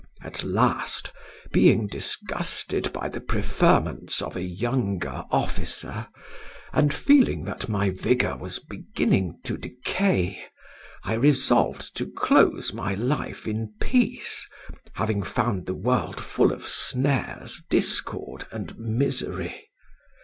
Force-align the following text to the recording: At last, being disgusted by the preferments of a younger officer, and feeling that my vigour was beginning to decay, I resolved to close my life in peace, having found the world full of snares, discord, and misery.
At 0.23 0.43
last, 0.43 1.11
being 1.51 1.85
disgusted 1.85 2.91
by 2.91 3.07
the 3.07 3.21
preferments 3.21 4.19
of 4.19 4.35
a 4.35 4.41
younger 4.41 5.25
officer, 5.29 6.07
and 6.73 6.91
feeling 6.91 7.43
that 7.43 7.69
my 7.69 7.91
vigour 7.91 8.35
was 8.35 8.57
beginning 8.57 9.39
to 9.43 9.57
decay, 9.57 10.43
I 11.03 11.13
resolved 11.13 11.95
to 11.97 12.09
close 12.11 12.73
my 12.73 12.95
life 12.95 13.47
in 13.47 13.75
peace, 13.79 14.43
having 14.95 15.21
found 15.21 15.67
the 15.67 15.75
world 15.75 16.19
full 16.19 16.51
of 16.51 16.67
snares, 16.67 17.61
discord, 17.69 18.47
and 18.51 18.75
misery. 18.79 19.69